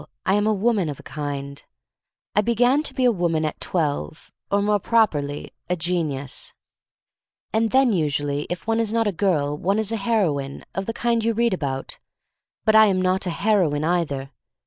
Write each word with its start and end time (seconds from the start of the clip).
I 0.25 0.33
am 0.33 0.47
a 0.47 0.53
woman, 0.55 0.89
of 0.89 0.99
a 0.99 1.03
kind. 1.03 1.63
I 2.35 2.41
be 2.41 2.53
I40 2.55 2.55
THE 2.55 2.55
STORY 2.55 2.55
OF 2.55 2.55
MARY 2.55 2.55
MAC 2.55 2.55
LANE 2.55 2.67
gan 2.79 2.83
to 2.85 2.93
be 2.95 3.05
a 3.05 3.11
woman 3.11 3.45
at 3.45 3.61
twelve, 3.61 4.31
or 4.51 4.61
more 4.63 4.79
properly, 4.79 5.53
a 5.69 5.75
genius. 5.75 6.53
And 7.53 7.69
then, 7.69 7.93
usually, 7.93 8.47
if 8.49 8.65
one 8.65 8.79
is 8.79 8.91
not 8.91 9.05
a 9.07 9.11
girl 9.11 9.55
one 9.55 9.77
is 9.77 9.91
a 9.91 9.97
heroine— 9.97 10.65
of 10.73 10.87
the 10.87 10.93
kind 10.93 11.23
you 11.23 11.33
read 11.35 11.53
about. 11.53 11.99
But 12.65 12.75
I 12.75 12.87
am 12.87 12.99
not 12.99 13.27
a 13.27 13.37
heroine, 13.45 13.83
either. 13.83 14.31